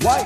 [0.00, 0.22] YONNIRI.com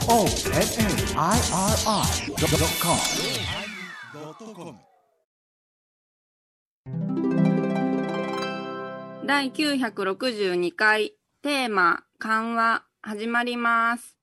[9.27, 14.22] 第962回テーマ緩和始まります。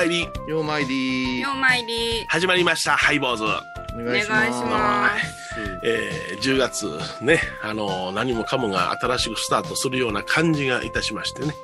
[0.00, 0.28] ようまいり。
[0.48, 1.40] ようまいり。
[1.40, 2.24] ようまいり。
[2.28, 5.39] 始まりましたハイボーズ、お願いします。
[5.84, 6.86] えー、10月
[7.22, 11.54] ねあの何もかもが新しくスタートするような感じがいたしましてね。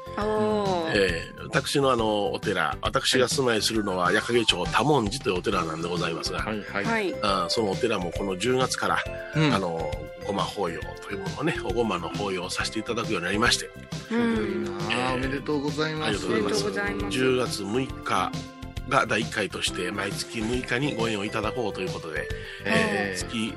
[0.95, 7.15] えー、私のあのお寺私が住まいするのは矢掛町多文寺というお寺なんでございますが、はいはい、はい。
[7.23, 8.99] あーそのお寺もこの10月から、
[9.35, 9.55] うん。
[9.55, 9.91] あの
[10.27, 13.71] ごま法要というものをねおごまの法要をさせていただくようになりまして。
[14.11, 14.79] うん。
[14.91, 16.09] あーおめでとうございます。
[16.09, 16.55] ありがとうございます。
[16.55, 17.19] ありがとうございます。
[17.19, 18.33] 10月6日
[18.89, 22.29] が第1回として毎月6日にご縁をいただこうということで、
[22.65, 23.55] えー月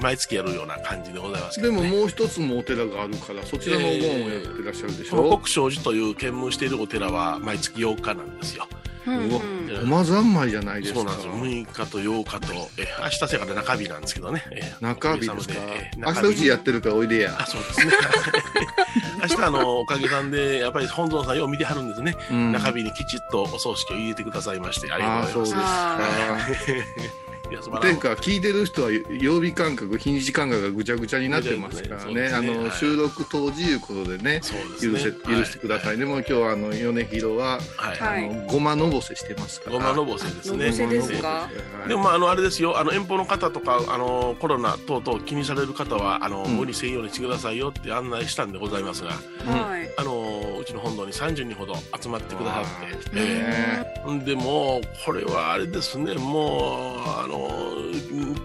[0.00, 8.68] 毎月やるような感じでございますけど、ね、でももう一つもお寺があるからそちらのお盆をやってらっしゃるでしこのょ、国正寺という兼務しているお寺は毎月8日なんですよ。
[9.06, 11.32] うわうんごま三昧じゃないですかそうなんですよ。
[11.34, 14.44] 6日と8日と、えー明日せやから中日なんですけどね。
[14.50, 15.54] えー中日ですか
[15.96, 17.92] 明中日うちやってるからおいでやあ、そうですね。
[19.22, 22.16] 明日あの、おかげさんで、やっぱり本尊さんよう見てはるんですね。
[22.30, 27.29] うん中日にきちっとお葬式を入れてくださいまして、ありがとうございます。
[27.50, 28.00] あいや素晴らしい。
[28.00, 32.02] ていうか聞いてる人は曜日感覚日にち感覚がぐちゃぐちゃになってますからね。
[32.02, 32.36] そうですね。
[32.38, 32.70] あの、はい。
[32.70, 34.40] 収録当時いうことでねね。
[34.80, 37.98] 許せ許してくださいね、もう今日はあの米広は、はい。
[37.98, 38.22] ははい。
[38.22, 38.30] い。
[38.30, 39.76] あのごまのぼせしてますから。
[39.76, 40.70] ごまのぼせですね。
[40.70, 41.28] ですか？
[41.28, 41.48] は
[41.86, 42.78] いでもまああのあれですよ。
[42.78, 46.56] あの遠方の方とかあのコロナ等々気にされる方はあの、うん。
[46.58, 49.10] 無理せんようにしてくださいよって案内したんでございますが。
[49.10, 49.90] ーはい。
[49.96, 50.12] あの
[50.60, 53.90] うちの本堂に30人ほど集まってくださって、ねえー
[54.24, 56.14] でもこれはあれですね。
[56.14, 57.50] もうあの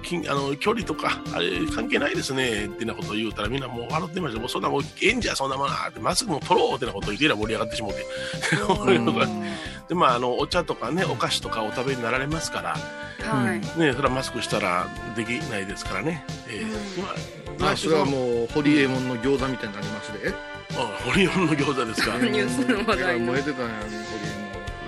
[0.04, 2.66] きあの距離とかあれ関係ないですね。
[2.66, 4.40] ってなことを言うたらみんなもう笑ってました。
[4.40, 8.06] もうそんなもうええんじゃそんなものはってマスクも取ろうってなことを言ってら盛り上がってしもうて。
[9.88, 12.78] でまああのお茶とかねお菓子とかお食べになられますから。
[13.26, 13.60] はい。
[13.80, 16.24] ね、それはマスクしたらできないですからね。
[16.48, 16.70] えーうん。
[17.56, 20.34] 今、まあそれはもう堀エモ門の餃子みたいになりますで
[20.74, 22.18] あ、ホリオンの餃子ですか。
[22.18, 23.76] ニュースの話題の燃えてたんや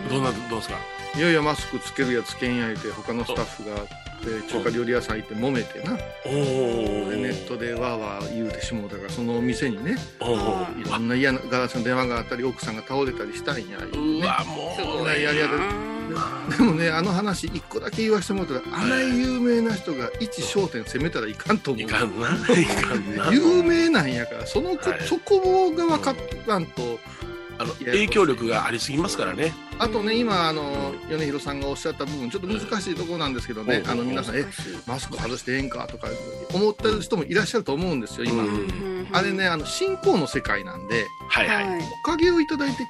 [0.09, 0.75] 堀エモ門どうな、どうですか。
[1.15, 3.75] いやいやマスクつけるやつけんやいて他のスタッフが
[4.23, 7.09] で中華料理屋さん行って揉めてなおお。
[7.09, 10.35] でネットでわーわー言うてしもうたからそのお店にねおお。
[10.79, 14.47] いろんな嫌なガラスの電話があったり奥さんが倒れたりしたんやねうわ、す
[14.85, 15.07] もう。
[15.07, 15.86] やりやがるな
[16.57, 22.27] でもねあの話一個だけ言わせてもらったらあない有名な人が一商店攻めたらいかんと思ういかんな。
[22.59, 23.29] いかんな。
[23.33, 26.99] 有名なんやからその子、はいそこが分かっとらんと
[27.59, 29.51] あの、影響力がありすぎますからね。
[29.79, 34.45] あとね今あの米広さんがおっしゃった部分ちょっと難しいところなんですけどね、うんあの皆さん「え
[34.87, 36.07] マスク外してええんか?」とか
[36.53, 41.69] 思ってる人もいらっしゃると思うんですよ今、うんあれねあの信仰の世界なんではいはい。
[41.69, 41.81] はい。
[42.05, 42.83] おかげをいただいて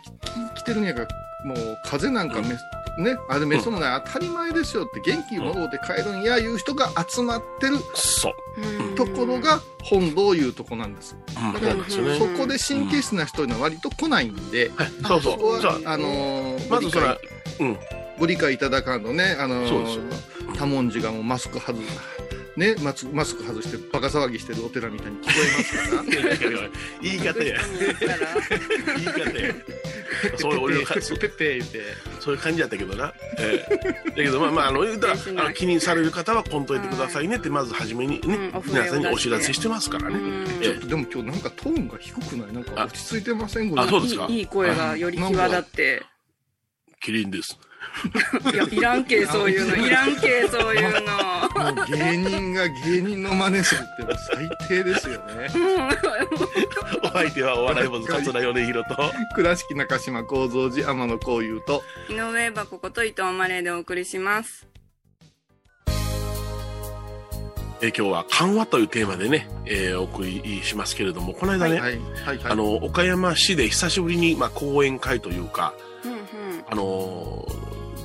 [0.56, 1.08] ききてるんやから
[1.46, 2.56] もう風邪なんかめ、
[2.98, 3.18] ね。
[3.30, 8.34] あれめそもない当たり前ですよって元気もろうて帰るんやいう人が集まってるそう。
[8.62, 8.96] うん。
[8.96, 11.74] ところが本堂いうとこなんです、うん、だから
[12.16, 15.80] そこで神経質な人には割と来ないんで、はい、そうそこはそう。
[15.80, 17.18] じゃあ、あのーまずそれは、
[17.60, 17.78] うん。
[18.20, 19.64] ご理解いただかんとね、あの
[20.58, 21.80] 多文字がもうマスク外
[22.58, 26.70] ね、マスマスク外してバカ騒ぎしてるお寺みたいに聞こえますから。
[27.04, 27.60] 言 い方や。
[28.96, 29.54] 言い方や。
[30.38, 31.82] そういう俺のか、そうペッペーって。
[32.20, 33.14] そういう感じやったけどな。
[33.40, 33.76] ええ
[34.10, 35.18] だけど、まあまあ、あの、言うたら、あ
[35.50, 40.18] の気にされる方はこんといてくださいねって、まず初めにね、うん皆さんにお知らせしてますからね。
[40.62, 42.54] えちょっとでも今日なんかトーンが低くない？
[42.54, 43.80] なんか落ち着いてません？
[43.80, 46.04] あそうですかいいいい声がより際立って。
[47.02, 47.58] キリンです。
[48.54, 49.76] いや、いらんけ、そういうの。
[49.88, 51.74] いらんけ、そういうの。
[51.76, 54.16] もう芸人が芸人の真似するってもう
[54.60, 55.50] 最低ですよね。
[57.04, 61.84] お相手はお笑い坊主桂米広と、倉敷中島幸三寺天野幸雄と。
[62.10, 64.68] 井上箱こと伊藤マレーでお送りします。
[67.80, 72.40] えー今日は緩和というテーマでね、えーお送りしますけれども、この間ね、はいはいはい。
[72.46, 75.74] あの、岡山市で久しぶりに、まあ、講演会というか、
[76.04, 76.20] うんうん。
[76.70, 77.57] あのー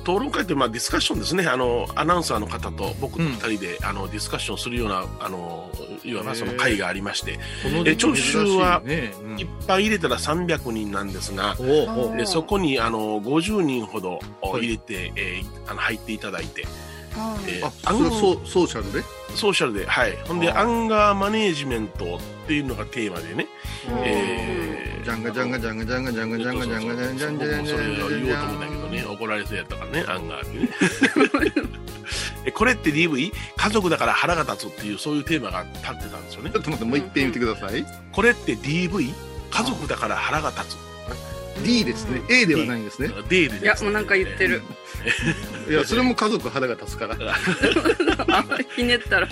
[0.03, 1.47] 討論会ってまあディスカッションですね。
[1.47, 5.69] あの、アナウンサーの方と僕と二人で、あの、ディスカッションするような、あの、
[6.03, 16.63] いわばその会がありまして、このえ聴衆はね、うんいっぱい入れたら300人なんですが、おうおうでそこにあの50人ほどはい入れて、えーあの入っていただいて、
[17.15, 19.01] はいえーあ、それソソーシャルで
[19.35, 20.11] ソーシャルで、はい。
[20.27, 23.47] ほんで、アンガーマネージメントっていうのがテーマでね、
[24.03, 30.69] えージャンガジャンガジャンガジャンガジャンガジャンガジャンガジャンガジャンガジャンガジそれをャンガジャン言おうと思ったけどね怒られそうやったからねアンガーにね
[32.45, 39.13] えこれって DV 家族だから腹が立つっていうそういうテーマが立ってたんですよねちょっと待ってもう一遍言ってくださいこれって DV
[39.51, 40.83] 家族だから腹が立つ
[41.63, 44.61] D ですね A ではないんですね D でいやもうなんか言ってる
[45.69, 48.43] いやそれも家族腹が立つからあ
[48.75, 49.27] ひねったら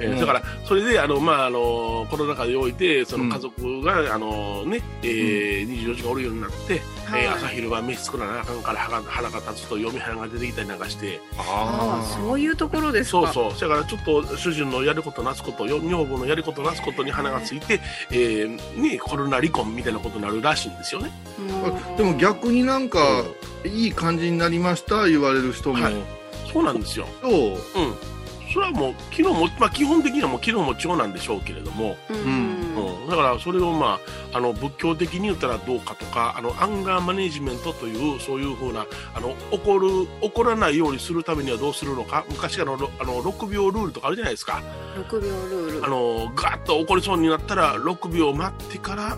[0.00, 7.24] えーだからそれであの、まあ、あのコロナ禍においてその家族が、あのねえー24時間おるようになって、はい。
[7.24, 11.20] えー朝昼晩飯作らなあかんから腹が立つと嫁はんが出てきたりなんかして。
[11.38, 13.32] ああそういうところですか。
[13.32, 13.68] そうそう。
[13.68, 17.80] だからちょっと主人のやることなすことよ女房のやることなすことに花がついて、
[18.10, 21.10] えーね、コロナ離婚みたいなことになるらしいんですよね。
[21.38, 21.96] うん。
[21.96, 23.24] でも逆になんか
[23.64, 25.82] いい感じになりました言われる人も。
[25.82, 25.94] はい。
[26.52, 27.06] そうなんですよ。
[27.20, 27.58] とうん
[28.58, 33.04] それはもう昨日も、まあ、基本的にはもう昨日も今日なんでしょうけれども、うん。
[33.04, 34.00] うん、だからそれを、ま
[34.32, 38.84] あ、あの仏教的に言ったらどうかとかあのアンガーマネジメントというそういうふうな
[39.14, 39.88] あの怒る
[40.22, 42.24] 怒らないようにするためにはどうするのか。
[42.30, 44.60] 昔からのろあの6秒ルールとかあるじゃないですか。
[44.96, 45.84] 6秒ルール。
[45.84, 49.16] あのガーッと怒りそうになったら6秒待ってから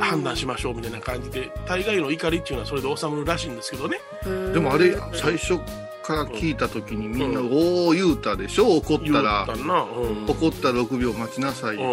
[0.00, 4.00] 判断しましょうみたいな感じで大概の怒りっていうのはそれで収まるらしいんですけどね。
[4.24, 4.52] うん。
[4.54, 5.60] でもあれ最初
[6.08, 8.76] から聞いた時にみんな「おお言うたでしょ？
[8.78, 9.46] 怒ったら。
[9.46, 11.84] 怒ったら6秒待ちなさい」って。
[11.84, 11.88] う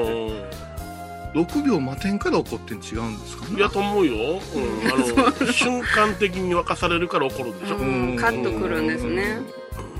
[1.35, 1.41] ん。
[1.41, 3.57] 6秒待てんから怒ってん違うんですかね？
[3.57, 8.15] いやと思うよ、うん、 あの瞬間的に沸かされるから怒るんでしょ、うん。
[8.15, 9.41] カッとくるんですね。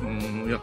[0.01, 0.50] うん。
[0.50, 0.61] いや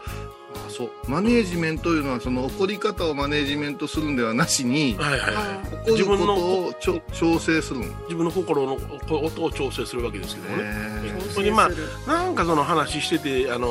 [0.55, 0.91] あそう。
[1.07, 5.45] マネージメントというのはその怒り方をマネージメントするんではなしにはいはいはい。
[5.45, 13.67] あ怒ることをちょ調整するん自分の心のこ音を調整するわけですけどもね、へ調それにまあなんかその話しててあの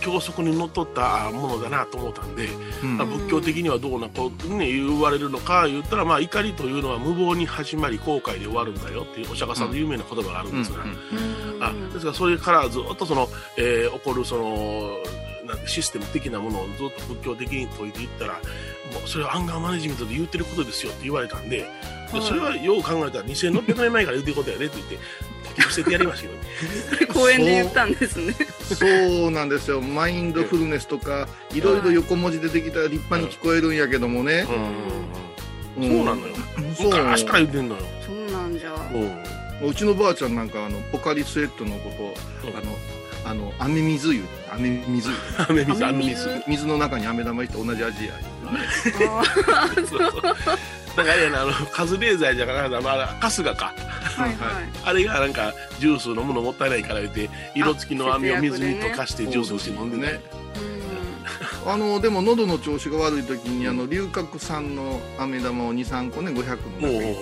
[0.00, 2.96] 教則にのっとったものだなと思ったんで、ーうん。
[2.96, 10.90] まあ仏教的にはどうなこう、ね、言われるのか言ったら、まあ、怒りというのは無謀に始まり後悔で終わるんだよっていうお釈迦さんの有名な言葉があるんですが、うん。
[10.90, 11.62] うん。
[11.62, 14.96] あですからそれからずっとその、えー起こるその
[15.48, 18.40] なんてシステム的なものをずっと仏教的に解いていったらも
[19.04, 21.66] うそれはアンガーマネジメントで言ってることですよって言われたんで、
[22.12, 24.98] でそれはよう考えたら2600年前から言ってることやでって言って
[25.44, 27.06] 解き伏せてやりましたけどね。
[27.12, 28.34] 公園で言ったんですね。
[28.74, 28.86] そ
[29.26, 29.30] う。
[29.30, 29.80] なんですよ。
[29.80, 36.34] マインドフルネスとかいろいろ横文字出てきたら立派に聞こえるんやけどもね、うんそうなのよ。
[36.58, 37.82] 昔から言ってんのよ。
[38.04, 38.74] そうなんじゃ。
[39.64, 42.14] うちのばあちゃんなんかあのポカリスエットのことを、
[42.50, 42.56] うん。
[42.56, 42.76] あの
[43.24, 44.22] あの飴水湯
[44.54, 45.10] 飴水。
[45.10, 45.16] 湯
[45.48, 46.28] 雨水、雨雨水。
[46.28, 48.12] 水水の中に飴玉入って同じ味や。
[49.08, 49.24] あ
[49.74, 50.22] そうそう
[50.96, 53.74] だからあれやな、あの、カズレーザーじゃなくて、あ春日か。
[54.16, 54.36] ーはいはい。
[54.84, 60.20] あれがなんか、ジュース飲むのもったいないから言って、色付きの飴を水に溶かしてジュースにして飲んでね。
[61.66, 67.16] あのでも喉の調子が悪い時にあの龍角散の飴玉を23個ね500の中に入れ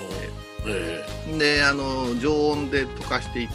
[0.66, 3.54] えてであの常温で溶かしていって。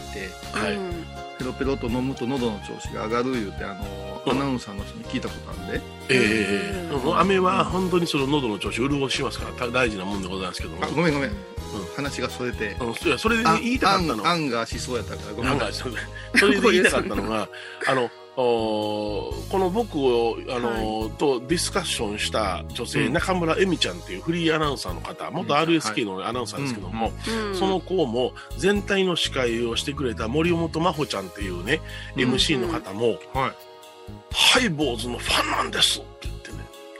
[0.55, 0.75] えはい。
[0.75, 4.31] うんペロペロと飲むと喉の調子が上がる言うてあの、うん。
[4.31, 5.81] アナウンサーの人に聞いたことあるんで。
[6.09, 10.83] ええうんもう飴は本当にその喉の調子を潤しますからた大事なもんでございますけども。
[10.83, 11.31] あごめんごめん、
[11.95, 15.73] 話がそれて、うんいやそれであ言いたかったのあんあんがしそうやったからごめん。
[15.73, 17.49] それで言いたかったのが
[17.87, 23.13] あのおこの僕をあの、とディスカッションした女性、うん。
[23.13, 27.55] 中村恵美ちゃんっていうフリーアナウンサーの方元 RSK のアナウンサーですけども、うん。
[27.55, 31.81] その子も全体の司会をしてくれた森本真帆ちゃんっていうね、
[32.15, 32.33] うん。
[32.33, 33.51] MC の方も、はい。
[34.33, 36.30] ハイボーズのファンなんですって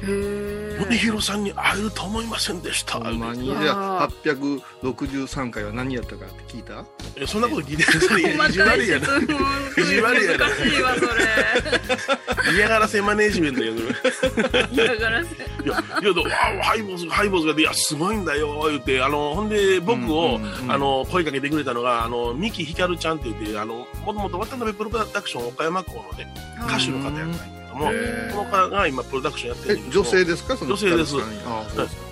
[0.03, 2.99] 米広さんに会えると思いませんでした？
[2.99, 3.49] ほんまに？
[3.49, 6.83] うわじゃあ863回は何やったかって聞いた？
[7.15, 9.05] えそんなこと聞いてるそれ意地悪やな。
[9.05, 9.39] 質問
[9.77, 13.01] 意地悪やな難しいわそ嫌がらせ。
[13.01, 13.77] マネージメントやる。
[13.77, 15.35] れ嫌がらせ。
[15.35, 26.33] いや、いや、ハイボーズ、ハイボーズがで、いや、すごいんだよ、言って、あの、ほんで、僕を、あの、声かけてくれたのが、あの、三木ひかるちゃんって言って、あの、もともと渡辺プロダクション岡山校のね、
[26.67, 27.60] 歌手の方やったんや。
[27.60, 28.35] けども、へー。
[28.35, 30.57] この方が今プロダクションやってるんえだけど女性ですか？
[30.57, 31.15] その女性です。
[31.15, 31.43] うです。
[31.43, 31.65] か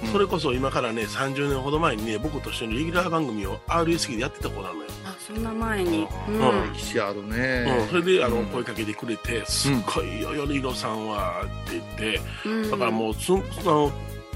[0.03, 0.11] うん。
[0.11, 4.83] それこそ今からね、30年ほど前にね、僕と一緒にレギュラー番組を RSK でやってた子なのよ。
[5.05, 6.07] あそんな前に。
[6.27, 6.69] ううん。
[6.69, 6.73] ん。
[6.73, 8.45] 歴史あるね、うん、それで、あの、うん。
[8.47, 11.83] 声かけてくれて、すっごいよ、よりろさんは、って言っ
[12.15, 12.71] て、うん。
[12.71, 13.35] だからもうつ、あ
[13.65, 13.91] の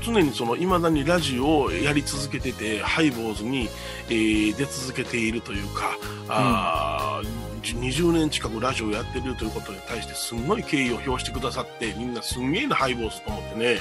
[0.06, 3.70] 常にそのいまだにラジオをやり続けててハイボーズに、
[4.10, 7.30] えー出続けているというか、あーじ
[7.72, 13.80] 20年近くラジオやってるということに対してすんごい敬意を表してくださってみんなすんげえなハイボーズと思ってね。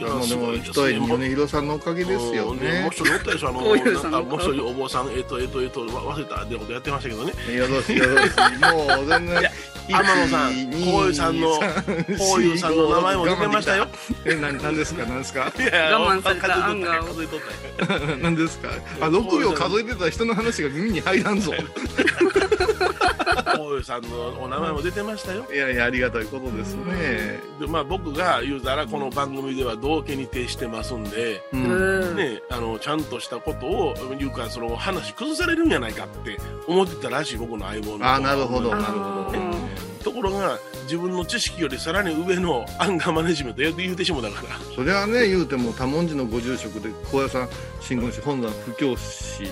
[0.00, 3.82] もでも一重に米広さんのおかげですようんでもうね一人おったでしょ、 もう一
[4.52, 7.32] 人お坊さん、えっ、と、えっ、と、えっ、と、わ忘れたってことやってましたけどね。
[7.54, 9.50] よろしいよろしいもう全然
[9.92, 10.52] 天野さん
[10.92, 11.62] こういうさんのこ
[12.38, 13.88] ういうさんの名前も出てましたよ。
[14.24, 15.52] え、な、なんですか、なんですか？
[15.58, 17.40] いや我慢されたアンガーを数えとっ
[17.86, 18.68] たよなんですか？
[19.00, 21.52] あ、六秒数えてた人の話が耳に入らんぞ。
[23.56, 25.46] こういうさんのお名前も出てましたよ。
[25.52, 27.40] いやいや、ありがたいことですね。
[27.58, 31.56] でまあ僕が言うたらこの番組では道家に徹してますんで、う。
[31.56, 32.16] うんん。
[32.16, 47.48] ね、あのちゃんとしたことを言うからその話崩されるんじゃないかって思ってたらしい僕の相棒のあなるほどあなるほどーところが自分の知識よりさらに上のアンガーマネジメントや言うてしもだからそれはね、言うても多文字のご住職で、高野さん、
[47.80, 49.44] 新聞紙本山布教師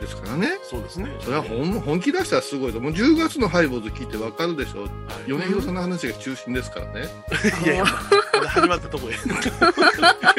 [0.00, 0.58] ですからね。
[0.62, 1.08] そうですね。
[1.20, 2.80] それは本本気出したらすごいと。
[2.80, 4.82] もう10月のハイボーズ聞いてわかるでしょ。
[4.82, 4.90] はい。
[5.28, 7.08] 米広さんの話が中心ですからね。
[7.64, 9.16] いやいやまだ始まったとこや。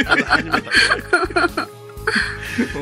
[0.05, 1.71] まだ始まったとこ
[2.75, 2.79] う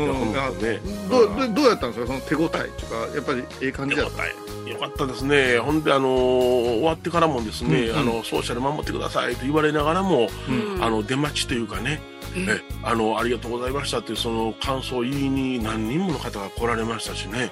[0.57, 0.61] ん。
[0.61, 0.79] ね。
[1.09, 2.07] どうどうどうやったんですか？
[2.07, 4.19] その手応えとかやっぱりええ感じだっよかっ
[4.63, 5.57] たよかったですね。
[5.59, 7.99] ほんであのー終わってからもですね、うん。
[7.99, 10.83] あのソーシャル守ってくださいと言われながらも、うん。
[10.83, 12.01] あの出待ちというかね
[12.35, 17.51] ええあのありがとうございましたっていうその感想を言いに何人もの方が来られましたしね。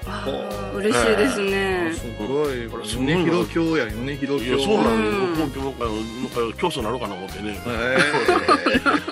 [0.75, 1.93] 嬉しいですたね。
[1.93, 3.05] すごいこれすごい。
[3.07, 4.59] な米広教や米広教い。
[4.59, 5.03] やそうなのうん。
[5.03, 7.51] よ東京もなんか競争なのかな思ってね。
[7.51, 7.55] へ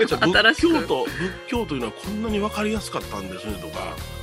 [0.02, 0.06] え。
[0.06, 1.10] じゃあ仏教と仏
[1.48, 4.19] 教というのはこんなに分かりやすかったんですねとか、うん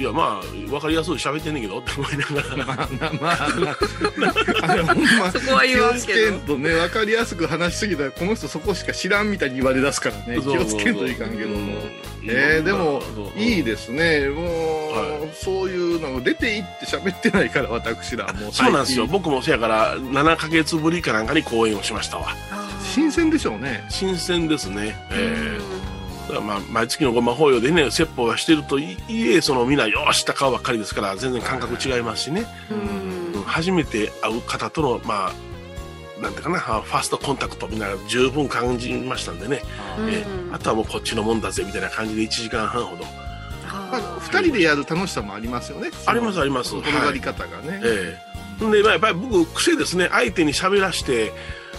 [0.00, 2.56] いやまあ分かりやすい喋ってんねんけどって思いながら。
[2.56, 3.48] まあまあまあ
[4.62, 4.76] あ。
[4.76, 11.56] のほんまそこは言わんけど気をつけんとね分かりやすく話しすぎたらこの人そこしか知らんみたいに言われ出すからね気をつけんといかんけども。
[11.56, 11.78] うん。
[12.22, 13.02] えー、でも
[13.36, 14.28] いいですね。
[14.28, 14.46] もう、
[14.92, 19.06] はそういうのが出ていって喋ってないから私らもうそうなんですよ。
[19.06, 22.34] 僕もせやから7ヶ月ぶりかなんかに講演をしましたわ。
[22.82, 23.84] 新鮮でしょうね。
[23.90, 24.96] 新鮮ですね。
[25.10, 25.79] ええ
[26.40, 32.44] まあ毎月のごま法要でね説法はしてるといえそのみんなよーしった顔ばっかりですから全然感覚違いますしね、
[33.46, 35.32] 初めて会う方とのまあ
[36.20, 39.62] なんていうかなファーストコンタクトみんな十分感じましたんでね、
[39.98, 40.10] うん。
[40.10, 40.24] ええ。
[40.52, 43.04] あとはもうこっちのもんだぜみたいな感じで1時間半ほど。
[43.04, 45.90] まあ、2人でやる楽しさもありますよね。
[46.06, 46.76] ありますあります。
[46.76, 48.18] 転がり方がね、え
[48.60, 48.64] え。
[48.64, 50.08] んで、まあ、やっぱり僕癖ですね。
[50.10, 51.32] 相手に喋らして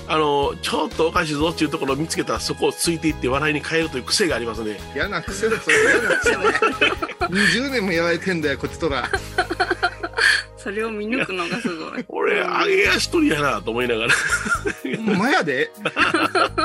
[0.08, 4.78] あのちょっとおかしいぞっていうところを見つけたらそこをついていって笑いに変えるという癖がありますね。
[4.94, 6.40] 嫌な癖だそれ嫌な癖だ
[7.32, 9.10] 20年もやられてんだよこっちとら
[10.58, 12.06] それを見抜くのがすごい。
[12.10, 14.14] 俺揚げ足取りやなと思いながら。
[14.98, 15.72] ほんまやで。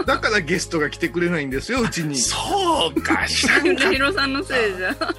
[0.07, 2.17] だからゲストが来てくれないんですようちに。
[2.17, 4.95] そうか知らん米かっ広さんのせいじゃ。
[4.95, 5.15] た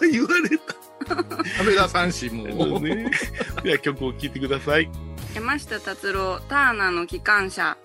[0.10, 0.58] 言われ
[1.58, 3.10] 亀田三氏もたね。
[3.62, 4.90] では曲を聴いてください。
[5.34, 7.76] 山下達郎、ターナーの機関車。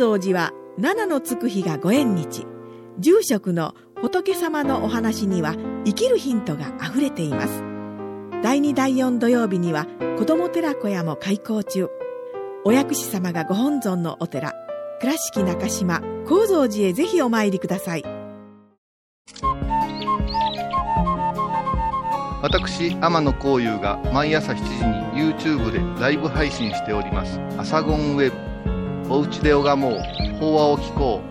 [0.00, 2.46] 蔵寺は七のつく日がご縁日。
[2.98, 5.54] 住職の仏様のお話には
[5.84, 7.62] 生きるヒントがあふれています。
[8.42, 9.86] 第2第4土曜日には
[10.18, 11.88] 子ども寺小屋も開校中。
[12.64, 14.54] お薬師様がご本尊のお寺
[15.00, 18.04] 倉敷中島・高蔵寺へぜひお参りください。
[22.42, 24.62] 私天野幸雄が毎朝7時
[25.18, 28.36] に YouTube でライブ配信しております「アサゴンウェブ」
[29.10, 29.94] 「おうちで拝もう
[30.38, 31.24] 法話を聞こう」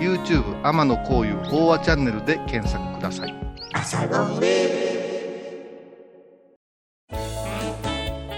[0.00, 3.34] YouTube 天野高雄法話チャンネルで検索ください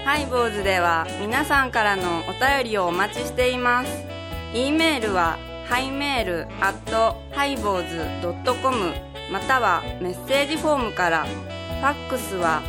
[0.03, 4.05] 拝ボーズでは皆さんからのお便りをお待ちしています。
[4.53, 5.37] e メールは
[5.67, 8.93] ハイメールアットハイボーズドットコム
[9.31, 11.25] またはメッセージフォームから。
[11.77, 12.63] ファックスは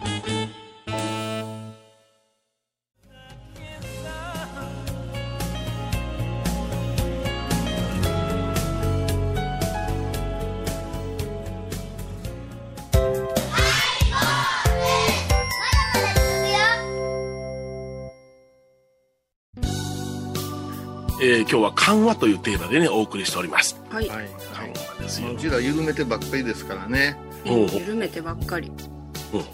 [21.24, 23.80] えー今日は緩和というテーマでねお送りしております。
[23.88, 24.08] はい。
[24.08, 24.28] はい。
[24.54, 25.32] 緩和ですよ。
[25.32, 27.16] うちら緩めてばっかりですからね。
[27.44, 28.72] 緩めてばっかり。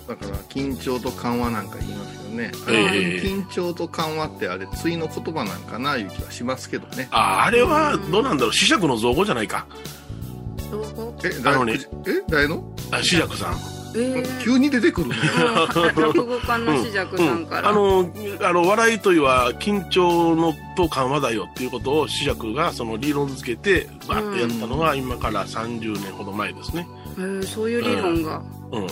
[0.09, 7.07] だから緊張と緩和なんか言いますよね、ええ緊張と緩和ってあれ対の言葉なんかないう気はしますけどね。
[7.13, 8.51] ああれはどうなんだろう。
[8.51, 9.67] 磁石の造語じゃないか。
[10.71, 11.79] どこえあのえ
[12.29, 12.65] 誰の？
[12.91, 15.16] あ磁石さんえー急に出てくるね。
[15.16, 26.87] うん落語家の紫尺さんから、あのあの笑いといは緊張のと緩和だよっていうことを紫尺がその理論付けてバーってやったのが今から30年ほど前ですね。
[27.16, 28.42] えーそういう理論が、
[28.73, 28.87] うん。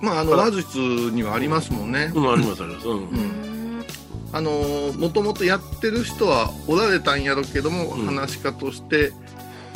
[0.00, 2.10] まあ、あの、話術にはありますもんね。
[2.14, 2.88] うん、ありますあります。
[2.88, 2.96] うん。
[2.96, 3.84] うん。
[4.32, 9.12] あのー、もともとやってる人はおられたんやろうけども、うん話し家として、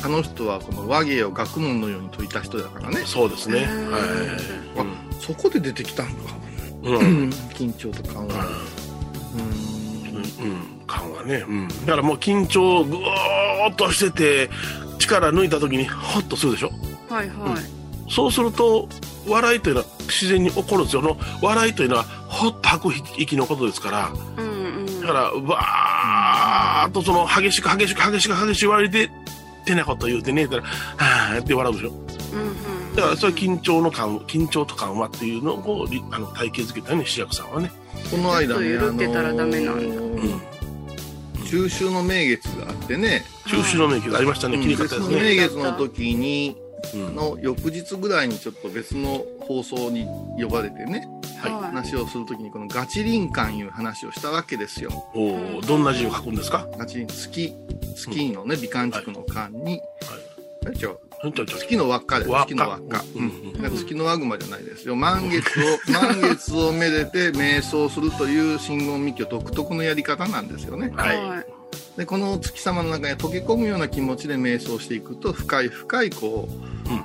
[0.04, 3.04] あの人はこの和芸を学問のように説いた人だからね。
[3.06, 3.66] そうですね。
[3.70, 4.02] うんはい。
[5.18, 6.12] そこで出てきたんか。
[6.82, 6.96] うん。
[6.96, 7.30] うん。
[7.54, 8.34] 緊張と緩和。
[8.34, 10.16] うん。
[10.16, 11.44] うん、緩和ね。
[11.48, 11.68] うん。
[11.68, 14.50] だからもう緊張ぐーっとしてて、
[14.98, 16.70] 力抜いた時にホッとするでしょ？
[17.08, 18.88] はいはい、そうすると、
[19.26, 21.02] 笑いというのは自然に起こるんですよ。
[21.02, 29.10] の笑いというのは、ほっと吐く息のことですから、うんうんだから、わーっとその、激しく激しく激しく激しく笑いで、
[29.64, 31.90] てなこと言うてねえたら、はーって笑うでしょ。
[31.90, 37.72] うんうんだから、それは緊張の緩和、緊張と緩和っていうのを、りあの、体系づけたよね、志らくさんはね。
[38.08, 40.54] この間ね、緩ってたらダメなんだ。
[41.50, 45.20] 中秋の名月があってね、中秋の名月ありましたね、切り方ですね。
[45.20, 46.64] 名月の時に、うん
[47.14, 50.06] の翌日ぐらいにちょっと別の放送に
[50.38, 51.08] 呼ばれてね、
[51.50, 54.90] 話をするときにこのガチ林間いう話をしたわけですよ。
[55.14, 56.66] おーどんな字を書くんですか？
[56.78, 57.52] ガチ林、月、
[57.96, 59.80] 月のね、美観地区の間に、
[60.66, 60.98] え違う。
[61.24, 62.46] うんちょいちょい月の輪っかで輪っか。
[62.48, 63.04] 月の輪っか。
[63.14, 64.94] ううん月の輪熊じゃないですよ。
[64.94, 70.92] 満月を、 満月をめでて瞑想するという真言密教独特のやり方なんですよね。
[70.94, 71.46] はい。
[71.96, 76.48] で、この月様の中に溶け込むような気持ちで瞑想していくと、深い深い、こ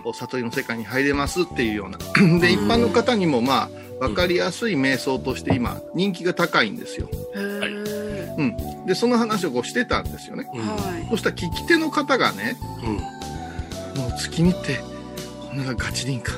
[0.06, 1.98] う、悟りの世界に入れますっていうような。
[2.40, 3.70] で、一般の方にもま
[4.00, 7.10] あ、わかりやすい瞑想として今、人気が高いんですよ。
[7.36, 7.90] へー
[8.90, 10.50] で、その話をこうしてたんですよね。
[10.54, 13.20] うんはいそしたら聞き手の方がね、うん
[14.00, 14.80] もう月見って、
[15.50, 16.34] こんなガチリンか。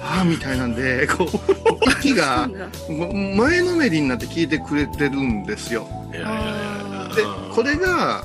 [0.00, 1.28] ああ、みたいなんで、こう、
[2.00, 2.48] 息が
[2.88, 5.88] も前のめりになって聞いてくれてるんですよ。
[6.12, 6.75] いやいやいや
[7.08, 7.22] で、
[7.54, 8.24] これが、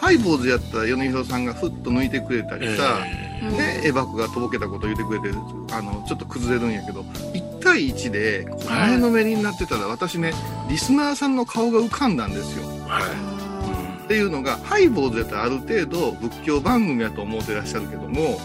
[0.00, 5.36] ハイボーズやったら米広さんがふっと抜いてくれたりさ、えうんね、エバクがとぼけたこと言ってくれて、
[5.72, 10.32] あの、ちょっと崩れるんやけど、1対1で、前のめりになってたら、私ね、
[10.68, 12.64] リスナーさんの顔が浮かんだんですよ。
[12.64, 12.98] ーは
[13.36, 13.40] あ
[14.10, 18.40] っていうのが、ハイボーズやったらある程度仏教番組やと思ってらっしゃるけども、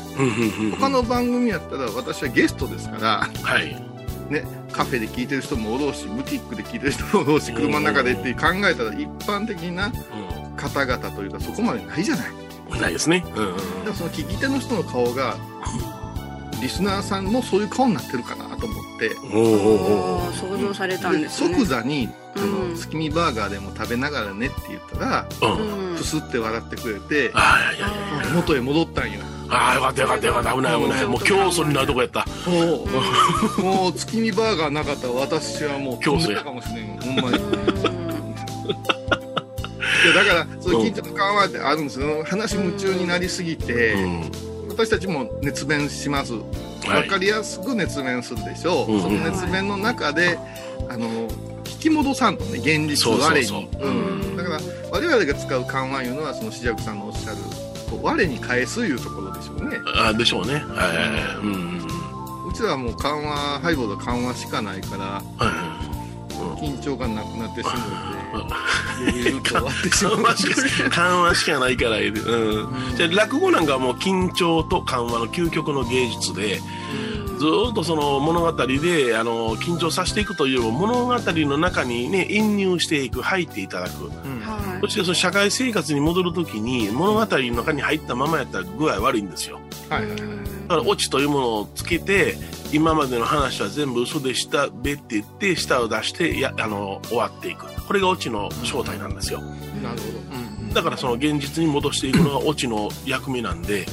[0.78, 3.76] 他の番組やったら私はゲストですから、はい。
[4.30, 9.90] ね、カフェで聞いてる人もおろうし、ブティックで聞いてる人もおろうし、車の中でって考えたら一般的な
[10.58, 12.32] 方々というかそこまでないじゃない。
[12.72, 12.82] うん。
[12.82, 13.24] ないですね。
[13.36, 15.38] うんうんだからその聞き手の人の顔が、
[16.66, 25.90] リスナーさんもそういう顔になってるかなと思って、想像されたんでですね即座に、あうんの、月見バーガーでも食べながらねって言ったら、うん。
[25.90, 28.34] うんプスって笑ってくれて、ああ、いやいやいや。
[28.36, 29.20] 元へ戻ったんよ。
[29.48, 30.54] ああ、よかったよかったよかった。
[30.54, 31.06] 危ない危ない。
[31.06, 32.26] もう競争になるとこやった。
[32.50, 32.84] も
[33.60, 37.02] う、もう月見バーガーなかったら私はもう競争やかもしれんよ。
[37.02, 37.38] ほんまに。
[37.38, 37.96] うん
[40.06, 42.24] いやだから、そういう緊張緩和ってあるんですよ。
[42.26, 44.32] 話夢中になりすぎて、うん。
[44.76, 46.34] 私たちも熱弁します。
[46.34, 46.42] わ
[47.08, 48.92] かりやすく熱弁するでしょう。
[48.94, 50.38] うんその熱弁の中で、
[50.90, 51.08] あの、
[51.66, 53.70] 引き戻さんとね、現実我に。
[54.38, 54.60] だから、
[54.92, 57.38] 我々が使う緩和いうのは、その、志らくさんのおっしゃる、
[57.90, 59.78] こう我に返すいうところでしょうね。
[59.96, 60.56] あでしょうね。
[60.56, 61.36] はいはいはい。
[61.42, 61.76] うん
[62.48, 65.04] うちらはもう緩和、ハイボード緩和しかないから、
[65.38, 65.85] はい
[66.56, 68.54] 緊張がなくなってしまうんって、
[69.02, 70.24] 余裕と終わってしまう緩。
[70.24, 72.14] 和しか緩和しかないから、うん。
[72.96, 76.62] じゃあ落語なんかはもう緊張と緩和の究極の芸術で、
[77.38, 84.06] ずーっとその物語で、あの、緊張させていくというよりも物語の中にね、引入していく、入っていただく。
[84.06, 89.60] うんはいそしてその社会生活に戻るときに物語の中に入ったままやったら具合悪いんですよ。
[89.90, 90.20] はいはいはい。
[90.20, 92.36] だからオチというものをつけて、
[92.72, 97.66] 今までの話は全部嘘でした、べって言って、舌を出して、や、あの、終わっていく。
[97.86, 99.40] これがオチの正体なんですよ。
[99.40, 100.38] なるほど。
[100.40, 100.46] うん
[100.76, 103.86] だからその現実に戻していくのがオチの役目なんで、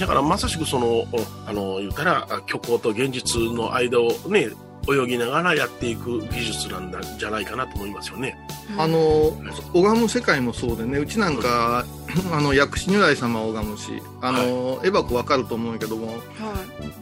[0.00, 1.06] だからまさしくその、お
[1.46, 4.48] あの、言ったら、あ虚構と現実の間をね、
[4.88, 8.38] 泳ぎながらやっていく技術なんだじゃないかなと思いますよね。
[8.78, 9.32] あの
[9.74, 11.84] 拝む世界もそうでねうちなんか、
[12.32, 16.14] あの薬師如来様を拝むしあの、エバコわかると思うけどもは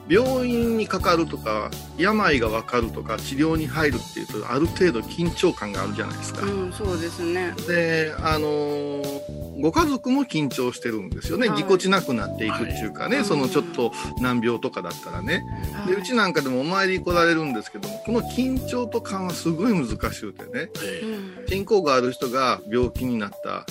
[0.09, 7.55] 病院にかかるとか病がわかるとか治療に入るっていうとある程度緊張感があるじゃないですか、いうんそうですね。
[7.67, 8.49] であの
[9.61, 11.57] ご家族も緊張してるんですよね、はい。
[11.59, 13.25] ぎこちなくなっていくっていうかね、はい。
[13.25, 15.43] そのちょっと難病とかだったらね。
[15.87, 16.01] ではい。
[16.01, 20.71] うちなんかでもお参り来られるんですけどもこの緊張と緩和すごい難しくてね。
[21.49, 23.67] 信仰がある人が病気になった、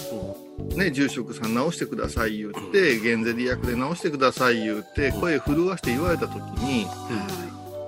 [0.76, 7.37] ね、住職さん治してください言って、減税利薬で治してください言って、声震わして言われた時に、は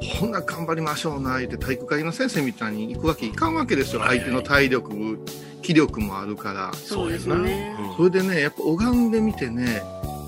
[0.09, 5.19] ほんなら頑張りましょうな言って体育会の先生みたいに行くわけいかんわけですよ相手の体力
[5.61, 7.75] 気力もあるからそうですね。
[7.97, 9.81] それでねやっぱ拝んでみてね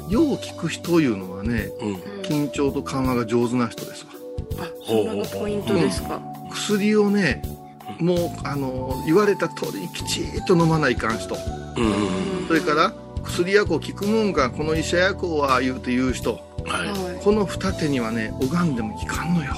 [0.10, 1.88] よう聞く人いうのはねうん。
[1.90, 1.96] うん。
[2.22, 4.12] 緊張と緩和が上手な人ですわ
[4.60, 6.22] あ、それがポイントですか？
[6.52, 7.42] 薬をね
[8.00, 11.36] もうあの言われた通りきちっと飲まないかん人
[11.78, 16.66] うんうんそれから薬薬を効くもんかこの医者薬は言うて言う人うん。
[16.70, 16.88] はい。
[16.90, 19.54] はこの二手にはね拝んでもいかんのよ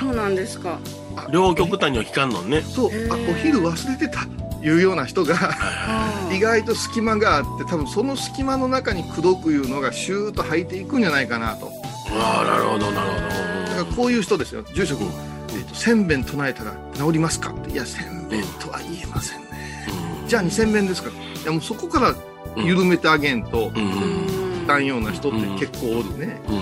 [0.00, 0.78] そうなんですか。
[1.16, 2.62] あ、両極端には効かんのね。
[2.62, 4.20] そうあお昼忘れてた
[4.62, 11.68] いうような人があ意外と隙間があって多分その隙間の中に口説くいうのがシューッと入っていくんじゃないかなと
[12.12, 19.48] ああ、なるほど、なるだからこういう人ですよ住職、えーと千遍唱えたら治りますかっていや千遍とは言えませんね
[19.88, 20.28] ほど。
[20.28, 22.14] じゃあ2000遍ですかいやもうそこから
[22.56, 23.74] 緩めてあげんとうん。
[23.74, 24.60] うん。
[24.60, 24.66] うん。
[24.66, 26.58] たんような人って結構おるねうん。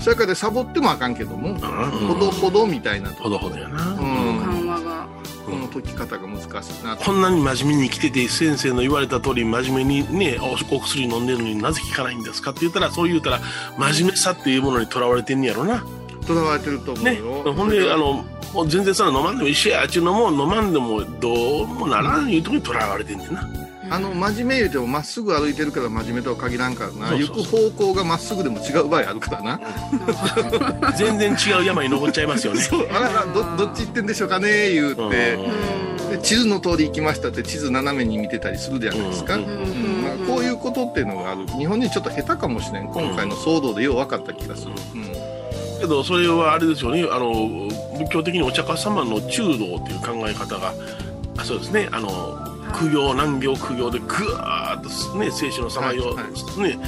[0.00, 0.04] うん。
[0.04, 1.54] それからサボってもあかんけども。
[1.58, 3.92] ほどほどみたいなほどほどやな。
[3.92, 5.06] うん緩和が。
[5.50, 13.40] この解き方が難しいなこんなに真面目に生きてて先生の言われた通り真面目にねお薬飲んでるのになぜ効かないんですかって言ったらそう言うたら
[13.76, 15.84] 真面目さっていうものにとらわれてんやろな。
[16.26, 17.16] とらわれてると思うね。
[17.16, 23.48] ほんであのもう全然その飲まんでも一緒やっちゅうのも飲まんでもどうもならんいうとこにとらわれてんねんな。
[23.90, 27.16] あの真面目言うてもまっすぐ歩いてるから真面目とは限らんからな。
[27.16, 29.60] 行く方向がまっすぐでも違う場合あるからな。
[30.96, 32.62] 全然違う山に登っちゃいますよね。
[32.92, 36.10] あららどどっち行ってんでしょうかね言うて、うん。
[36.10, 41.46] で地図の通り行きましたって地図斜めに見てたりするじゃないですか、ううんんまあ、こういうことっていうのがある。
[41.58, 42.84] 日本人ちょっと下手かもしれん。
[42.86, 45.80] 今回の騒動でよう分かった気がする、うん。
[45.80, 47.08] けどそれはあれですよね。
[47.10, 47.32] あの
[47.98, 50.74] 仏教的にお釈迦様の中道っていう考え方が
[51.36, 51.88] あそうですね。
[51.90, 56.24] あの苦行難行苦行でぐーっとね生死のさまよう、はい
[56.62, 56.78] ね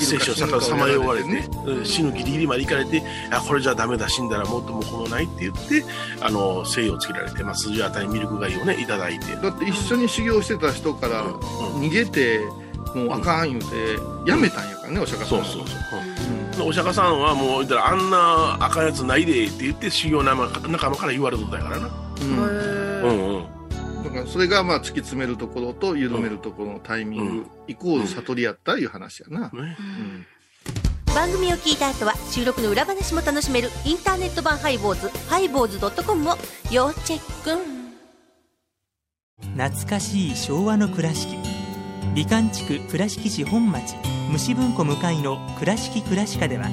[0.00, 1.28] 生死のささまよわれて、
[1.66, 1.84] うん。
[1.84, 5.84] 死ぬギリギリまで行かれてあこれじゃダメだ死んだらもっともこのないって言って
[6.20, 9.36] あの精をつけられて、まあ、筋当たりミルク貝をねいただいて。
[9.36, 11.34] だって一緒に修行してた人からうん
[11.80, 12.40] 逃げて
[12.94, 16.64] もうあかん言うてやめたんやからねお釈迦様そうそうそう、う。
[16.64, 16.68] ん。
[16.68, 21.90] お釈迦さんはもう言ったらあんな赤いやつないでって言って修行仲間仲間から言われとったからな。
[22.22, 22.38] うん。
[23.02, 23.57] うんうん
[24.30, 27.46] それがまあ突き詰めるところと緩めるところのタイミング、うん。
[27.66, 30.26] イコール悟りやったいう話やな、ねうん。
[31.14, 36.36] 番組を聞いた後は収録の裏話も楽しめるインターネット版ハイボーズハイボーズドットコムを
[36.70, 37.78] 要チェック。
[39.56, 41.36] 懐かしい昭和の倉敷。
[42.14, 43.94] 美観地区倉敷市本町
[44.30, 46.68] 虫文庫向かいの「倉敷倉歯科」では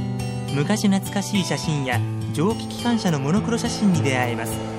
[0.54, 2.00] 昔懐かしい写真や
[2.34, 4.75] 蒸気機関車のモノクロ写真に出会えます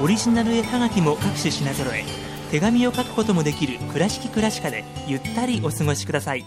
[0.00, 2.04] オリジナル絵はがきも各種品揃え
[2.50, 6.44] 手紙を書くこともできる「倉敷倉歯科」でゆったりお過ごしください。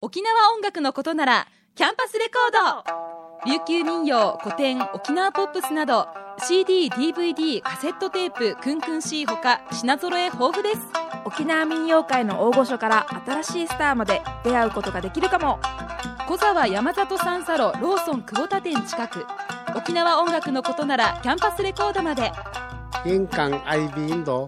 [0.00, 2.84] 沖縄音楽のことならキャンパスレコー
[3.46, 3.50] ド。
[3.50, 10.80] 琉球民謡古典沖縄ポップスなど CDDVD カセットテープクンクン C ほか品揃え豊富です。
[11.24, 15.58] 沖縄民謡界の大御所から新しいスターまで出会うことができるかも。
[16.26, 19.26] 小沢山里三佐路ローソン久保田店近く
[19.74, 22.30] 沖縄音楽のことならキャンパスレコードまで。
[23.04, 24.46] 印港 IB 印度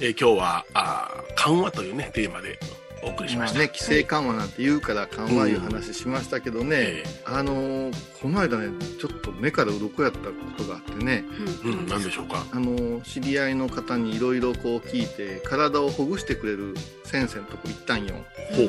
[0.00, 2.58] えー今日はあー緩和というねテーマで
[3.02, 8.68] お送りしました、まあね、規制緩和なんて言うから緩和いう話しましたけどね、えあのーこの間ね
[9.00, 11.24] ちょっと目から鱗やったことがあってね、
[11.64, 12.46] うん何でしょうか？
[12.52, 18.14] あのー知り合いの方にいろいろこう聞いて体をほぐしてくれる先生のとこ行ったんよ。
[18.52, 18.68] ほう。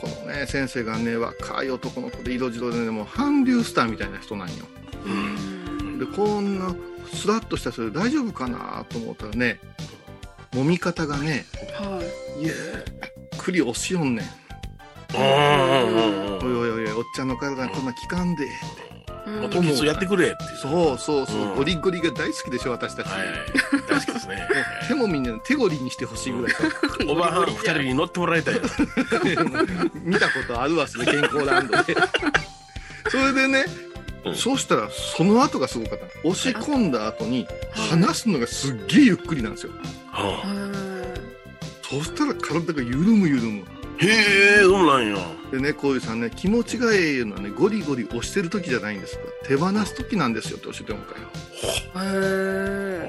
[0.00, 4.64] このね先生がね若い男の子で色白でねもう韓流スターみたいな人なんよ。
[5.98, 6.72] でこんな
[7.12, 9.58] スラッとしたそれ大丈夫かなと思ったらね
[10.52, 12.00] 揉み方がねは
[12.40, 12.44] い。
[12.44, 12.54] ゆっ
[13.46, 14.26] くり押しよんねん。
[15.14, 15.18] お
[16.48, 18.44] いおいおいおっちゃんの体にこんな効かんで。
[18.46, 18.48] い
[19.40, 21.54] もっとキスやってくれってそうそうそう、うん。
[21.54, 23.16] ゴリゴリが大好きでしょ私たち、は
[23.88, 24.48] 大好きですね。
[24.88, 26.56] 手もみんな手ゴリにしてほしいぐらい。
[27.08, 28.54] おばはん二人に乗ってもらいたい。
[28.54, 28.60] な
[30.02, 31.96] 見たことあるわそれ健康ランドで。
[33.08, 33.64] それでね、
[34.24, 34.34] うん。
[34.34, 36.06] そうしたらその後がすごかった。
[36.28, 39.72] 押し込んだ後に離すのがすっげえゆっくりなんですよ。
[40.10, 40.85] は
[41.96, 43.64] そうしたら体が緩む緩む。
[43.64, 44.08] あへ
[44.60, 45.16] えそうなんや。
[45.50, 49.18] でねこういうさんね気持ちがええのはねゴリゴリ押してる時じゃないんです。
[49.44, 51.28] 手放す時なんですよって教えてもらったよ
[52.04, 53.08] へ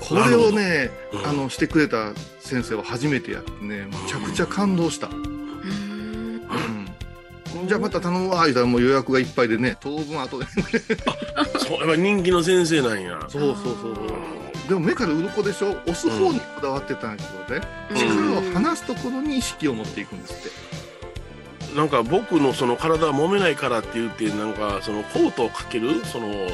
[0.00, 1.26] これをね、うん。
[1.26, 6.42] あのしてくれた先生は初めてやってねむちゃくちゃ感動した、うん。
[7.66, 8.42] じゃあまた頼むわ。
[8.42, 10.46] 言うたらもう予約がいっぱいでね当分後で。
[10.46, 13.18] そうやっぱ人気の先生なんや。
[13.28, 14.06] そうそうそうそう。
[14.68, 15.70] でも目から鱗でしょ？
[15.86, 21.76] 押す方にこだわってたんやけどね、力を離すところに意識を持っていくんですって。
[21.76, 26.46] なんか僕のその体は揉めないからって言ってなんかそのコートをかけるそのうん。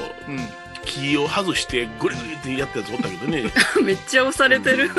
[0.85, 3.45] 木を外してグリグリってやったやつおったけどね。
[3.85, 4.91] めっちゃ押されてる。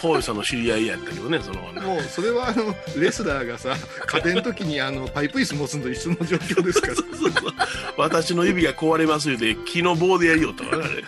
[0.00, 6.94] こういうさんの知り合いやったけどねそのもうそれはあのレスラーがさ 家電の時にあのパイプ椅子持つのと一緒の状況ですから。
[6.94, 7.32] そうそう
[7.98, 11.04] 私の指が壊れますよで木の棒でやりよったからね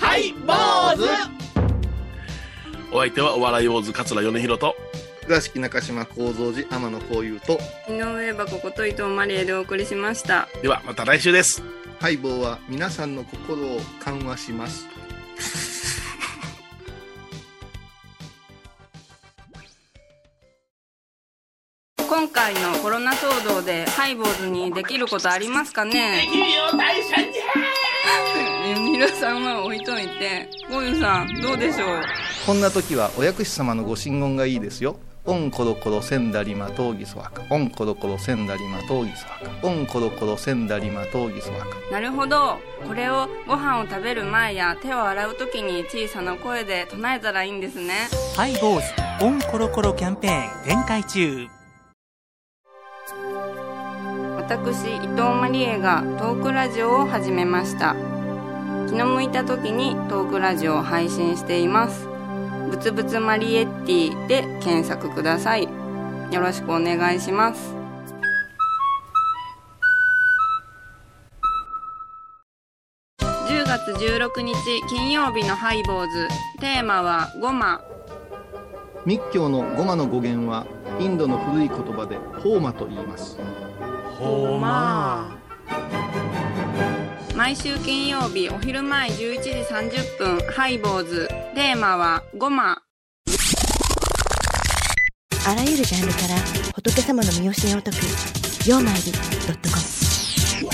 [0.00, 0.54] はい坊
[0.96, 1.37] 主
[2.90, 4.74] お相手はお笑い坊主桂米宏と。
[5.26, 7.58] 倉敷中島幸三寺天野幸雄と。
[7.90, 10.48] 井上箱こと伊藤マリエでお送りしました。
[10.62, 11.62] ではまた来週です。
[12.00, 14.86] ハイボーは皆さんの心を緩和します。
[22.08, 27.38] 今回のコロナ騒動でハイボーズにできることありますかでねきるよ大社じ
[28.80, 32.02] 皆さんは置いといてゴユさんどうでしょう？
[32.46, 34.96] こんな時はお薬師様のご神言がいいですよ。
[35.24, 37.42] オンコロコロセンダリマトウギソワカ。
[37.50, 39.66] オンコロコロセンダリマトウギソワカ。
[39.66, 41.66] オンコロコロセンダリマトウギソワカ。
[41.92, 42.58] なるほど。
[42.86, 48.08] これをご飯を食べる前や手を洗う時に小さな声で唱えたらいいんですね。
[48.36, 51.46] ハイボーズオンコロコロキャンペーン展開中
[54.48, 57.94] 私伊藤マリエがトークラジオを始めました。
[58.88, 62.08] 気の向いた時にトークラジオを配信しています。
[62.70, 65.64] ぶつぶつマリエッティで検索ください。
[65.64, 67.74] よろしくお願いします。
[73.20, 74.54] 10月16日
[74.88, 76.28] 金曜日のハイボーズ。
[76.58, 77.82] テーマはゴマ。
[79.04, 80.66] 密教のゴマの語源は
[81.00, 83.38] インドの古い言葉でホーマと言います
[84.18, 85.38] ほま
[87.36, 91.28] 毎週金曜日お昼前11時30分ハイボーズ。
[91.54, 92.82] テーマはごま。
[95.46, 96.34] あらゆるジャンルから
[96.74, 97.98] 仏様の身教えを解く
[98.68, 99.62] 「曜マイル .com」「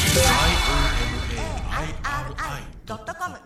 [2.86, 3.36] IOMAIRI.com」